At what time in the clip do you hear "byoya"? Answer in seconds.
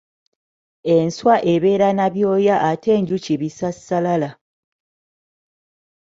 2.13-2.55